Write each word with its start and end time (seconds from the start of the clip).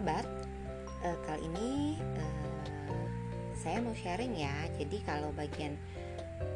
sahabat, 0.00 0.24
uh, 1.04 1.18
kali 1.28 1.44
ini 1.44 2.00
uh, 2.16 3.04
saya 3.52 3.84
mau 3.84 3.92
sharing 3.92 4.32
ya. 4.32 4.56
Jadi 4.80 4.96
kalau 5.04 5.28
bagian 5.36 5.76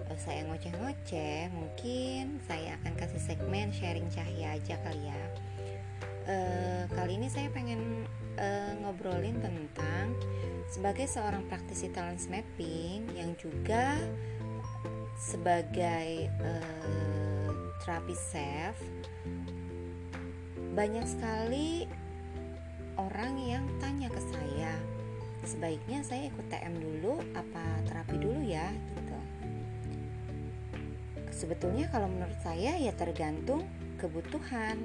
uh, 0.08 0.16
saya 0.16 0.48
ngoceh-ngoceh, 0.48 1.52
mungkin 1.52 2.40
saya 2.48 2.80
akan 2.80 2.96
kasih 2.96 3.20
segmen 3.20 3.68
sharing 3.68 4.08
cahaya 4.08 4.56
aja 4.56 4.80
kali 4.80 5.12
ya. 5.12 5.22
Uh, 6.24 6.82
kali 6.96 7.20
ini 7.20 7.28
saya 7.28 7.52
pengen 7.52 8.08
uh, 8.40 8.80
ngobrolin 8.80 9.36
tentang 9.44 10.16
sebagai 10.72 11.04
seorang 11.04 11.44
praktisi 11.44 11.92
talent 11.92 12.24
mapping 12.32 13.12
yang 13.12 13.36
juga 13.36 13.92
sebagai 15.20 16.32
uh, 16.40 17.52
terapi 17.84 18.16
self 18.16 18.80
banyak 20.72 21.04
sekali 21.04 21.84
orang 22.98 23.38
yang 23.40 23.64
tanya 23.78 24.08
ke 24.10 24.20
saya 24.30 24.72
sebaiknya 25.44 26.00
saya 26.00 26.32
ikut 26.32 26.46
TM 26.48 26.74
dulu 26.80 27.20
apa 27.36 27.64
terapi 27.84 28.16
dulu 28.16 28.40
ya? 28.42 28.72
Gitu. 28.72 29.18
Sebetulnya 31.30 31.86
kalau 31.92 32.08
menurut 32.08 32.36
saya 32.40 32.74
ya 32.80 32.92
tergantung 32.96 33.68
kebutuhan. 34.00 34.80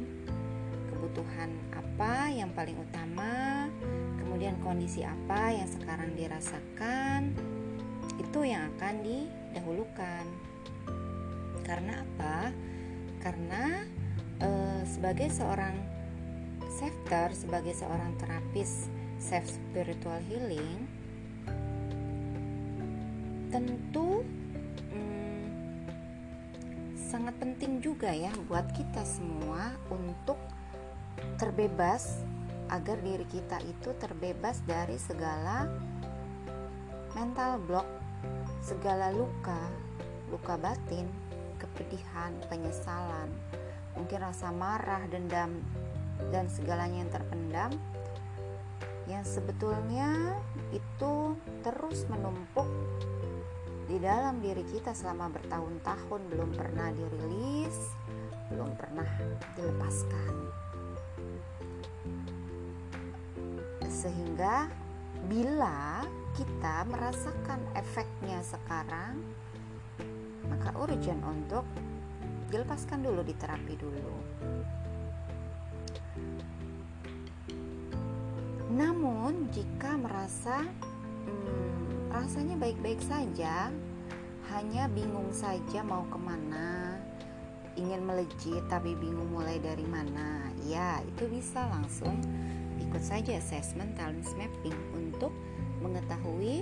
Kebutuhan 0.91 1.49
apa 1.71 2.27
yang 2.27 2.51
paling 2.51 2.75
utama 2.75 3.65
kemudian 4.19 4.59
kondisi 4.59 5.01
apa 5.07 5.55
yang 5.55 5.65
sekarang 5.65 6.11
dirasakan 6.13 7.31
itu 8.19 8.39
yang 8.43 8.67
akan 8.75 8.99
didahulukan. 8.99 10.25
Karena 11.63 12.03
apa? 12.03 12.51
Karena 13.23 13.87
uh, 14.43 14.81
sebagai 14.83 15.31
seorang 15.31 15.98
safeter, 16.79 17.35
sebagai 17.35 17.75
seorang 17.75 18.15
terapis 18.15 18.87
self 19.19 19.43
spiritual 19.43 20.15
healing, 20.31 20.87
tentu 23.51 24.23
hmm, 24.95 25.43
sangat 26.95 27.35
penting 27.35 27.83
juga 27.83 28.15
ya 28.15 28.31
buat 28.47 28.63
kita 28.71 29.03
semua 29.03 29.75
untuk 29.91 30.39
terbebas 31.35 32.23
agar 32.71 32.95
diri 33.03 33.27
kita 33.27 33.59
itu 33.67 33.91
terbebas 33.99 34.63
dari 34.63 34.95
segala 34.95 35.67
mental 37.11 37.59
block, 37.67 37.87
segala 38.63 39.11
luka, 39.11 39.67
luka 40.31 40.55
batin, 40.55 41.09
kepedihan, 41.59 42.31
penyesalan, 42.47 43.27
mungkin 43.97 44.21
rasa 44.23 44.53
marah, 44.53 45.03
dendam, 45.09 45.59
dan 46.29 46.51
segalanya 46.51 47.07
yang 47.07 47.11
terpendam 47.11 47.71
yang 49.09 49.25
sebetulnya 49.25 50.37
itu 50.69 51.33
terus 51.65 52.05
menumpuk 52.13 52.69
di 53.89 53.97
dalam 53.97 54.37
diri 54.37 54.61
kita 54.69 54.93
selama 54.93 55.33
bertahun-tahun 55.33 56.21
belum 56.29 56.53
pernah 56.53 56.93
dirilis, 56.93 57.89
belum 58.53 58.77
pernah 58.77 59.09
dilepaskan. 59.57 60.33
Sehingga 63.89 64.69
bila 65.25 66.05
kita 66.37 66.85
merasakan 66.85 67.65
efeknya 67.73 68.45
sekarang, 68.45 69.17
maka 70.45 70.69
urgent 70.77 71.25
untuk 71.25 71.65
dilepaskan 72.53 73.01
dulu 73.01 73.25
di 73.25 73.33
terapi 73.33 73.73
dulu 73.73 74.13
namun 79.09 79.49
jika 79.49 79.97
merasa 79.97 80.61
hmm, 81.25 82.13
rasanya 82.13 82.53
baik-baik 82.61 83.01
saja 83.01 83.73
hanya 84.53 84.85
bingung 84.85 85.33
saja 85.33 85.81
mau 85.81 86.05
ke 86.13 86.19
mana 86.21 86.93
ingin 87.73 88.05
melejit 88.05 88.61
tapi 88.69 88.93
bingung 88.93 89.33
mulai 89.33 89.57
dari 89.57 89.81
mana 89.89 90.53
ya 90.69 91.01
itu 91.01 91.25
bisa 91.25 91.57
langsung 91.73 92.21
ikut 92.77 93.01
saja 93.01 93.33
assessment 93.33 93.97
talent 93.97 94.29
mapping 94.37 94.77
untuk 94.93 95.33
mengetahui 95.81 96.61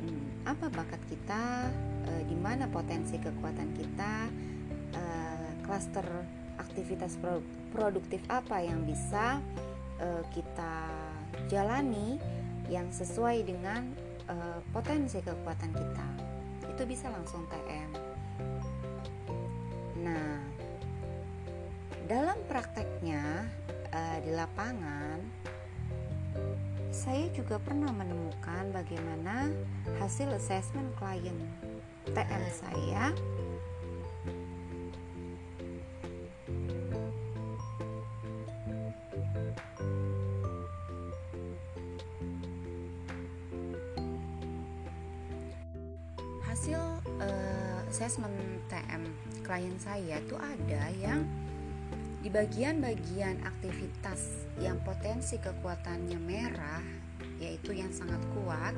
hmm, 0.00 0.48
apa 0.48 0.64
bakat 0.72 1.04
kita 1.12 1.68
e, 2.08 2.24
di 2.24 2.40
mana 2.40 2.72
potensi 2.72 3.20
kekuatan 3.20 3.68
kita 3.76 4.32
klaster 5.68 6.08
aktivitas 6.56 7.20
produktif 7.76 8.24
apa 8.32 8.64
yang 8.64 8.80
bisa 8.88 9.38
uh, 10.00 10.24
kita 10.32 10.99
jalani 11.50 12.22
yang 12.70 12.86
sesuai 12.94 13.42
dengan 13.42 13.90
uh, 14.30 14.62
potensi 14.70 15.18
kekuatan 15.18 15.74
kita. 15.74 16.08
Itu 16.70 16.86
bisa 16.86 17.10
langsung 17.10 17.44
TM 17.50 18.10
nah 20.00 20.40
dalam 22.08 22.38
prakteknya 22.48 23.44
uh, 23.92 24.18
di 24.24 24.32
lapangan 24.32 25.20
saya 26.90 27.30
juga 27.30 27.60
pernah 27.62 27.92
menemukan 27.94 28.72
bagaimana 28.74 29.52
hasil 30.02 30.32
assessment 30.34 30.90
klien 30.98 31.36
TM 32.10 32.44
saya 32.50 33.12
assessment 47.90 48.32
TM 48.70 49.02
klien 49.42 49.76
saya 49.82 50.22
itu 50.22 50.38
ada 50.38 50.82
yang 50.96 51.26
di 52.20 52.28
bagian-bagian 52.30 53.42
aktivitas 53.42 54.46
yang 54.62 54.78
potensi 54.86 55.40
kekuatannya 55.42 56.20
merah 56.20 56.84
yaitu 57.42 57.74
yang 57.74 57.90
sangat 57.90 58.20
kuat 58.36 58.76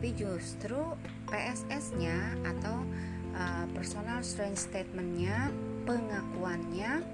tapi 0.00 0.16
justru 0.16 0.80
PSS-nya 1.28 2.40
atau 2.44 2.80
uh, 3.36 3.68
personal 3.76 4.24
strength 4.24 4.64
statement-nya 4.72 5.52
pengakuannya 5.84 7.04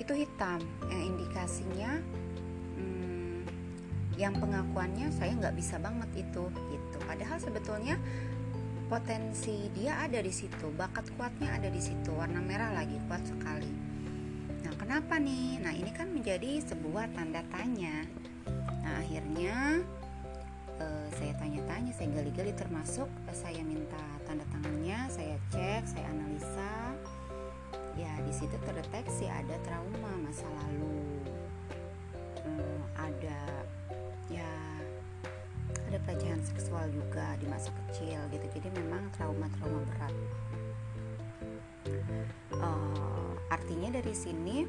itu 0.00 0.12
hitam. 0.16 0.64
Yang 0.88 1.02
indikasinya 1.12 1.92
hmm, 2.80 3.44
yang 4.16 4.32
pengakuannya 4.32 5.12
saya 5.12 5.36
nggak 5.36 5.60
bisa 5.60 5.76
banget 5.76 6.24
itu 6.24 6.48
gitu. 6.48 6.96
Padahal 7.04 7.36
sebetulnya 7.36 8.00
potensi 8.86 9.72
dia 9.72 10.04
ada 10.04 10.20
di 10.20 10.32
situ 10.32 10.68
bakat 10.76 11.08
kuatnya 11.16 11.56
ada 11.56 11.72
di 11.72 11.80
situ 11.80 12.12
warna 12.12 12.40
merah 12.44 12.70
lagi 12.76 13.00
kuat 13.08 13.24
sekali. 13.24 13.72
Nah 14.64 14.72
kenapa 14.76 15.16
nih? 15.16 15.60
Nah 15.64 15.72
ini 15.72 15.90
kan 15.92 16.12
menjadi 16.12 16.60
sebuah 16.62 17.12
tanda 17.16 17.40
tanya. 17.48 18.04
Nah 18.84 19.00
akhirnya 19.00 19.80
uh, 20.80 21.06
saya 21.16 21.32
tanya-tanya 21.40 21.92
saya 21.96 22.08
gali-gali 22.12 22.52
termasuk 22.52 23.08
uh, 23.08 23.36
saya 23.36 23.60
minta 23.64 24.00
tanda 24.28 24.44
tangannya 24.52 25.08
saya 25.08 25.36
cek 25.52 25.82
saya 25.88 26.06
analisa. 26.12 26.96
Ya 27.94 28.10
di 28.26 28.32
situ 28.34 28.56
terdeteksi 28.66 29.30
ada 29.30 29.54
trauma 29.62 30.12
masa 30.18 30.46
lalu 30.64 31.33
juga 36.90 37.36
di 37.40 37.46
masa 37.48 37.70
kecil 37.72 38.18
gitu. 38.32 38.46
Jadi 38.60 38.68
memang 38.74 39.08
trauma-trauma 39.14 39.80
berat. 39.88 40.14
Uh, 42.54 43.36
artinya 43.52 44.00
dari 44.00 44.14
sini 44.16 44.64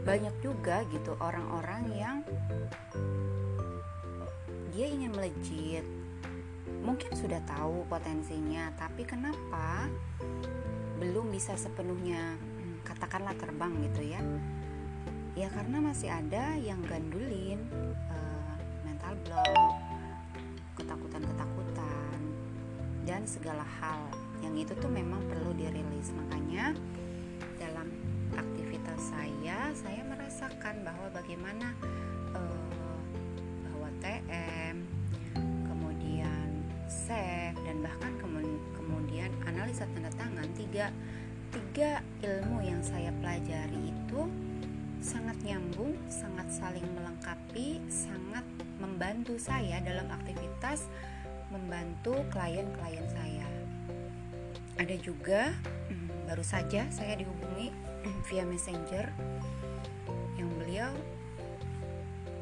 banyak 0.00 0.32
juga 0.40 0.82
gitu 0.88 1.12
orang-orang 1.20 1.82
yang 1.92 2.16
dia 4.72 4.86
ingin 4.88 5.12
melejit. 5.12 5.84
Mungkin 6.80 7.12
sudah 7.12 7.44
tahu 7.44 7.84
potensinya 7.92 8.72
tapi 8.80 9.04
kenapa 9.04 9.92
belum 10.96 11.28
bisa 11.28 11.56
sepenuhnya 11.56 12.36
hmm, 12.36 12.84
katakanlah 12.84 13.36
terbang 13.36 13.76
gitu 13.84 14.02
ya? 14.16 14.20
Ya 15.36 15.48
karena 15.52 15.78
masih 15.80 16.10
ada 16.10 16.56
yang 16.58 16.80
gandulin 16.84 17.60
uh, 18.10 18.54
mental 18.82 19.14
block, 19.24 19.79
dan 23.20 23.28
segala 23.28 23.60
hal 23.84 24.08
yang 24.40 24.56
itu 24.56 24.72
tuh 24.80 24.88
memang 24.88 25.20
perlu 25.28 25.52
dirilis. 25.52 26.08
Makanya 26.16 26.72
dalam 27.60 27.92
aktivitas 28.32 29.12
saya, 29.12 29.68
saya 29.76 30.00
merasakan 30.08 30.80
bahwa 30.80 31.12
bagaimana 31.12 31.76
uh, 32.32 32.64
bahwa 33.68 33.92
TM, 34.00 34.88
kemudian 35.68 36.64
save 36.88 37.60
dan 37.60 37.84
bahkan 37.84 38.16
kemudian 38.72 39.28
analisa 39.44 39.84
tanda 39.92 40.08
tangan 40.16 40.48
tiga 40.56 40.88
tiga 41.52 42.00
ilmu 42.24 42.64
yang 42.64 42.80
saya 42.80 43.12
pelajari 43.20 43.92
itu 43.92 44.20
sangat 45.04 45.36
nyambung, 45.44 45.92
sangat 46.08 46.48
saling 46.48 46.88
melengkapi, 46.96 47.84
sangat 47.92 48.48
membantu 48.80 49.36
saya 49.36 49.76
dalam 49.84 50.08
aktivitas 50.08 50.88
membantu 51.50 52.14
klien-klien 52.30 53.06
saya. 53.10 53.46
Ada 54.78 54.96
juga 55.02 55.52
hmm, 55.90 56.30
baru 56.30 56.44
saja 56.46 56.86
saya 56.88 57.14
dihubungi 57.18 57.74
via 58.30 58.46
messenger 58.46 59.10
yang 60.38 60.48
beliau 60.56 60.90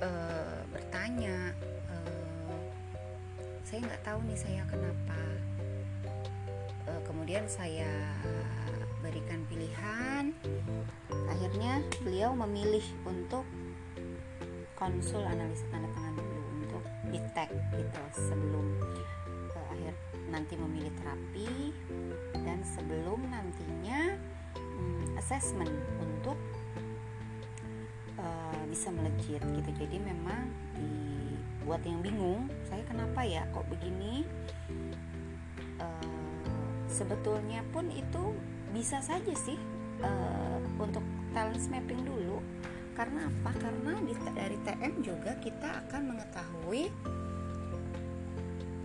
uh, 0.05 0.61
bertanya, 0.71 1.51
uh, 1.91 2.61
saya 3.67 3.83
nggak 3.83 4.03
tahu 4.07 4.21
nih 4.29 4.39
saya 4.39 4.63
kenapa. 4.71 5.21
Uh, 6.87 7.01
kemudian 7.05 7.45
saya 7.51 7.89
berikan 9.03 9.41
pilihan. 9.49 10.31
Akhirnya 11.33 11.81
beliau 12.05 12.37
memilih 12.37 12.85
untuk 13.09 13.45
konsul 14.79 15.27
analisa 15.27 15.67
tanda 15.75 15.91
tangan 15.91 16.28
di 17.08 17.20
tag 17.32 17.50
gitu 17.73 18.02
sebelum 18.12 18.67
uh, 19.55 19.67
akhir 19.73 19.94
nanti 20.29 20.55
memilih 20.61 20.93
terapi 21.00 21.73
dan 22.44 22.61
sebelum 22.62 23.25
nantinya 23.32 24.17
um, 24.56 25.05
assessment 25.17 25.73
untuk 26.00 26.37
uh, 28.20 28.62
bisa 28.69 28.93
melejit 28.93 29.40
gitu. 29.40 29.70
Jadi 29.79 29.96
memang 29.96 30.52
dibuat 30.76 31.81
yang 31.88 32.05
bingung 32.05 32.50
saya 32.69 32.85
kenapa 32.85 33.25
ya 33.25 33.44
kok 33.55 33.64
begini? 33.73 34.29
Uh, 35.79 36.29
sebetulnya 36.90 37.62
pun 37.70 37.87
itu 37.93 38.35
bisa 38.75 38.99
saja 39.00 39.32
sih 39.38 39.56
uh, 40.02 40.58
untuk 40.81 41.05
talent 41.32 41.62
mapping 41.70 42.02
dulu 42.02 42.43
karena 42.99 43.31
apa? 43.31 43.55
Karena 43.55 43.95
di, 44.03 44.11
dari 44.35 44.59
TM 44.67 44.93
juga 45.06 45.39
kita 45.39 45.87
akan 45.87 46.03
mengetahui 46.11 46.91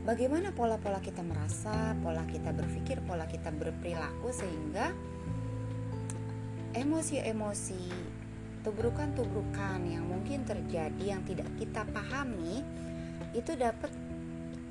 bagaimana 0.06 0.54
pola-pola 0.54 1.02
kita 1.02 1.26
merasa, 1.26 1.98
pola 1.98 2.22
kita 2.30 2.54
berpikir, 2.54 3.02
pola 3.10 3.26
kita 3.26 3.50
berperilaku 3.50 4.30
sehingga 4.30 4.94
emosi-emosi, 6.78 7.90
tubrukan-tubrukan 8.62 9.82
yang 9.90 10.06
mungkin 10.06 10.46
terjadi 10.46 11.18
yang 11.18 11.26
tidak 11.26 11.50
kita 11.58 11.82
pahami 11.90 12.62
itu 13.34 13.58
dapat 13.58 13.90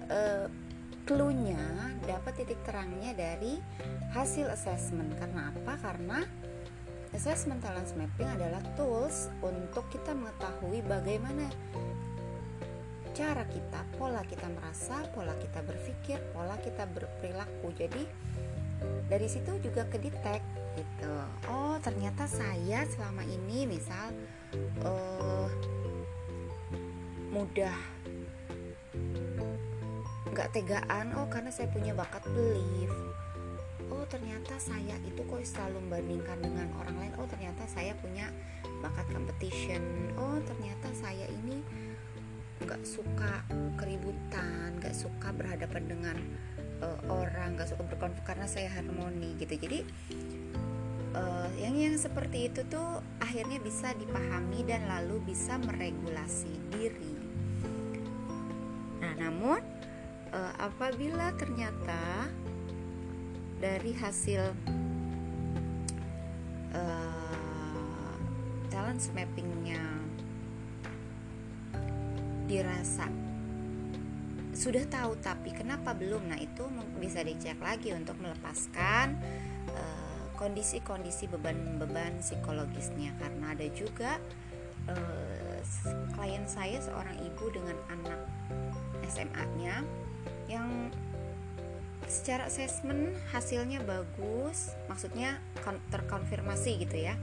uh, 0.07 0.47
clue-nya, 1.03 1.91
dapat 2.07 2.39
titik 2.39 2.63
terangnya 2.63 3.11
dari 3.19 3.59
hasil 4.15 4.47
assessment. 4.55 5.19
Karena 5.19 5.51
apa? 5.51 5.75
Karena 5.83 6.23
Assessment 7.13 7.61
talent 7.61 7.93
mapping 7.93 8.25
adalah 8.25 8.65
tools 8.73 9.29
untuk 9.45 9.85
kita 9.93 10.17
mengetahui 10.17 10.81
bagaimana 10.89 11.45
cara 13.13 13.45
kita, 13.45 13.85
pola 14.01 14.25
kita 14.25 14.49
merasa, 14.49 15.05
pola 15.13 15.37
kita 15.37 15.61
berpikir, 15.61 16.17
pola 16.33 16.57
kita 16.57 16.89
berperilaku. 16.89 17.69
Jadi 17.77 18.03
dari 19.13 19.29
situ 19.29 19.61
juga 19.61 19.85
kedetek 19.93 20.41
gitu. 20.81 21.13
Oh 21.53 21.77
ternyata 21.85 22.25
saya 22.25 22.89
selama 22.89 23.21
ini 23.29 23.69
misal 23.69 24.17
uh, 24.81 25.53
mudah 27.29 27.77
nggak 30.33 30.49
tegaan. 30.57 31.13
Oh 31.21 31.29
karena 31.29 31.53
saya 31.53 31.69
punya 31.69 31.93
bakat 31.93 32.25
belief 32.33 33.12
ternyata 34.13 34.61
saya 34.61 35.01
itu 35.09 35.25
kok 35.25 35.41
selalu 35.41 35.81
membandingkan 35.89 36.37
dengan 36.45 36.69
orang 36.77 36.97
lain. 37.01 37.13
Oh 37.17 37.25
ternyata 37.25 37.65
saya 37.65 37.97
punya 37.97 38.29
bakat 38.85 39.09
competition. 39.09 39.81
Oh 40.21 40.37
ternyata 40.45 40.93
saya 40.93 41.25
ini 41.33 41.65
nggak 42.61 42.85
suka 42.85 43.43
keributan 43.81 44.77
nggak 44.79 44.95
suka 44.95 45.33
berhadapan 45.33 45.83
dengan 45.89 46.17
uh, 46.85 47.01
orang 47.09 47.57
nggak 47.57 47.73
suka 47.73 47.89
berkonflik 47.89 48.29
karena 48.29 48.45
saya 48.45 48.69
harmoni 48.69 49.33
gitu. 49.41 49.57
Jadi 49.57 49.81
uh, 51.17 51.49
yang 51.57 51.73
yang 51.81 51.97
seperti 51.97 52.53
itu 52.53 52.69
tuh 52.69 53.01
akhirnya 53.17 53.65
bisa 53.65 53.97
dipahami 53.97 54.61
dan 54.69 54.93
lalu 54.93 55.25
bisa 55.25 55.57
meregulasi 55.57 56.53
diri. 56.69 57.17
Nah 59.01 59.17
namun 59.17 59.65
uh, 60.37 60.53
apabila 60.61 61.33
ternyata 61.41 62.29
dari 63.63 63.95
hasil 63.95 64.43
uh, 66.75 68.15
talent 68.67 68.99
mappingnya 69.15 69.79
dirasa. 72.51 73.07
Sudah 74.51 74.83
tahu 74.91 75.15
tapi 75.23 75.55
kenapa 75.55 75.95
belum? 75.95 76.27
Nah 76.27 76.43
itu 76.43 76.67
bisa 76.99 77.23
dicek 77.23 77.63
lagi 77.63 77.95
untuk 77.95 78.19
melepaskan 78.19 79.15
uh, 79.71 80.27
kondisi-kondisi 80.35 81.31
beban-beban 81.31 82.19
psikologisnya. 82.19 83.15
Karena 83.23 83.55
ada 83.55 83.67
juga 83.71 84.19
uh, 84.91 85.59
klien 86.19 86.45
saya 86.51 86.83
seorang 86.83 87.15
ibu 87.23 87.47
dengan 87.55 87.79
anak 87.95 88.21
SMA-nya 89.07 89.87
yang 90.51 90.91
secara 92.13 92.45
assessment 92.45 93.17
hasilnya 93.33 93.81
bagus 93.89 94.77
maksudnya 94.85 95.41
terkonfirmasi 95.89 96.85
gitu 96.85 97.09
ya. 97.09 97.17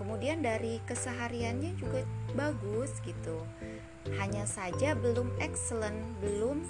Kemudian 0.00 0.40
dari 0.40 0.80
kesehariannya 0.88 1.76
juga 1.76 2.08
bagus 2.32 2.96
gitu. 3.04 3.44
Hanya 4.16 4.48
saja 4.48 4.96
belum 4.96 5.28
excellent 5.44 6.00
belum 6.24 6.64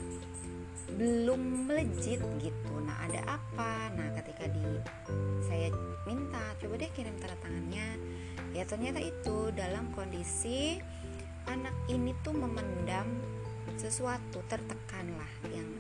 belum 0.99 1.71
melejit 1.71 2.19
gitu. 2.43 2.73
Nah 2.83 2.99
ada 3.07 3.39
apa? 3.39 3.95
Nah 3.95 4.11
ketika 4.19 4.51
di 4.51 4.67
saya 5.47 5.71
minta 6.03 6.43
coba 6.59 6.75
deh 6.83 6.91
kirim 6.91 7.15
tanda 7.23 7.39
tangannya. 7.39 7.95
Ya 8.51 8.67
ternyata 8.67 8.99
itu 8.99 9.55
dalam 9.55 9.95
kondisi 9.95 10.83
anak 11.47 11.73
ini 11.87 12.11
tuh 12.27 12.35
memendam 12.35 13.07
sesuatu 13.79 14.43
tertekan 14.51 15.07
lah 15.15 15.33
yang 15.55 15.71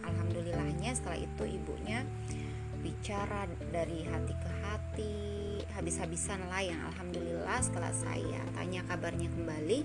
alhamdulillahnya 0.60 0.92
setelah 0.92 1.18
itu 1.24 1.44
ibunya 1.56 1.98
bicara 2.80 3.48
dari 3.72 4.04
hati 4.04 4.34
ke 4.36 4.50
hati 4.64 5.16
habis-habisan 5.72 6.40
lah 6.52 6.60
yang 6.64 6.80
alhamdulillah 6.92 7.60
setelah 7.64 7.92
saya 7.96 8.40
tanya 8.56 8.84
kabarnya 8.88 9.28
kembali 9.32 9.84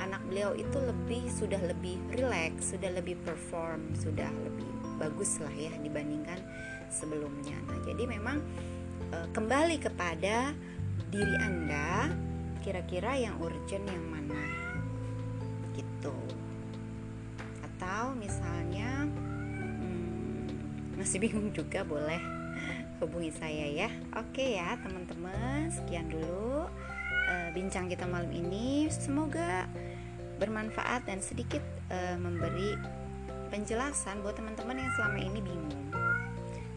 anak 0.00 0.20
beliau 0.28 0.52
itu 0.56 0.78
lebih 0.80 1.24
sudah 1.32 1.60
lebih 1.64 1.96
relax 2.12 2.76
sudah 2.76 2.92
lebih 2.92 3.16
perform 3.24 3.92
sudah 3.96 4.28
lebih 4.44 4.68
bagus 5.00 5.40
lah 5.40 5.52
ya 5.52 5.72
dibandingkan 5.80 6.40
sebelumnya. 6.92 7.56
Nah 7.68 7.80
jadi 7.84 8.04
memang 8.04 8.38
e, 9.12 9.16
kembali 9.32 9.76
kepada 9.80 10.52
diri 11.08 11.36
anda 11.40 12.12
kira-kira 12.60 13.16
yang 13.16 13.36
urgent 13.40 13.84
yang 13.88 14.04
mana? 14.08 14.44
Gitu. 15.72 16.16
Atau 17.64 18.14
misalnya 18.16 19.10
masih 21.02 21.18
bingung 21.18 21.50
juga 21.50 21.82
boleh 21.82 22.22
hubungi 23.02 23.34
saya 23.34 23.66
ya. 23.66 23.90
Oke 24.14 24.54
ya 24.54 24.78
teman-teman 24.78 25.66
sekian 25.74 26.06
dulu 26.06 26.70
uh, 27.26 27.48
bincang 27.50 27.90
kita 27.90 28.06
malam 28.06 28.30
ini. 28.30 28.86
Semoga 28.86 29.66
bermanfaat 30.38 31.10
dan 31.10 31.18
sedikit 31.18 31.58
uh, 31.90 32.14
memberi 32.14 32.78
penjelasan 33.50 34.22
buat 34.22 34.38
teman-teman 34.38 34.78
yang 34.78 34.94
selama 34.94 35.18
ini 35.18 35.42
bingung. 35.42 35.90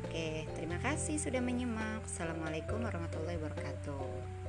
Oke 0.09 0.49
terima 0.57 0.81
kasih 0.81 1.21
sudah 1.21 1.45
menyimak. 1.45 2.01
Assalamualaikum 2.09 2.81
warahmatullahi 2.81 3.37
wabarakatuh 3.37 4.44